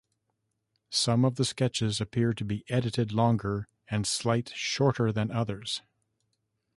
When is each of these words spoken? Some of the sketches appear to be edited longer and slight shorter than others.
Some 0.89 1.23
of 1.23 1.35
the 1.35 1.45
sketches 1.45 2.01
appear 2.01 2.33
to 2.33 2.43
be 2.43 2.65
edited 2.69 3.11
longer 3.11 3.67
and 3.87 4.07
slight 4.07 4.51
shorter 4.55 5.11
than 5.11 5.29
others. 5.29 5.83